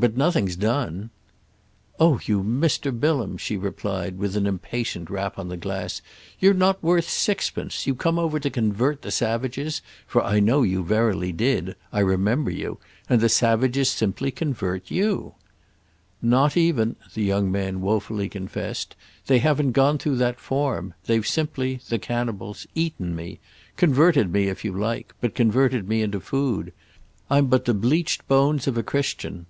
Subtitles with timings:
[0.00, 1.10] But nothing's done."
[1.98, 2.92] "Oh you, Mr.
[2.96, 6.02] Bilham," she replied as with an impatient rap on the glass,
[6.38, 7.84] "you're not worth sixpence!
[7.84, 13.20] You come over to convert the savages—for I know you verily did, I remember you—and
[13.20, 15.34] the savages simply convert you."
[16.22, 18.94] "Not even!" the young man woefully confessed:
[19.26, 20.94] "they haven't gone through that form.
[21.06, 23.40] They've simply—the cannibals!—eaten me;
[23.76, 26.72] converted me if you like, but converted me into food.
[27.28, 29.46] I'm but the bleached bones of a Christian."